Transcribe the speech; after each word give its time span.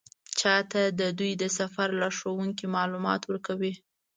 چا 0.39 0.55
ته 0.71 0.81
د 0.99 1.01
دوی 1.19 1.31
د 1.41 1.45
سفر 1.57 1.89
لارښوونکي 2.01 2.65
معلومات 2.77 3.21
ورکوي. 3.25 3.73